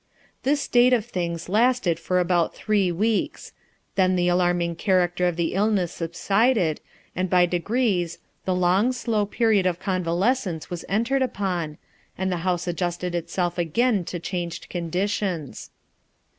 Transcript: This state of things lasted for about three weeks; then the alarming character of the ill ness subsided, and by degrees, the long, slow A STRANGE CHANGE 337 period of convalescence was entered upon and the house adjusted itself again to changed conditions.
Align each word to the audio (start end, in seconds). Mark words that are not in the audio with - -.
This 0.41 0.59
state 0.61 0.93
of 0.93 1.05
things 1.05 1.47
lasted 1.47 1.99
for 1.99 2.17
about 2.17 2.55
three 2.55 2.91
weeks; 2.91 3.51
then 3.93 4.15
the 4.15 4.29
alarming 4.29 4.75
character 4.77 5.27
of 5.27 5.35
the 5.35 5.53
ill 5.53 5.69
ness 5.69 5.91
subsided, 5.91 6.81
and 7.15 7.29
by 7.29 7.45
degrees, 7.45 8.17
the 8.45 8.55
long, 8.55 8.93
slow 8.93 9.21
A 9.21 9.25
STRANGE 9.27 9.29
CHANGE 9.29 9.37
337 9.37 9.37
period 9.37 9.65
of 9.67 9.79
convalescence 10.59 10.69
was 10.71 10.85
entered 10.89 11.21
upon 11.21 11.77
and 12.17 12.31
the 12.31 12.37
house 12.37 12.65
adjusted 12.65 13.13
itself 13.13 13.59
again 13.59 14.03
to 14.05 14.17
changed 14.19 14.69
conditions. 14.69 15.69